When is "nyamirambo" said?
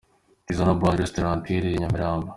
1.83-2.27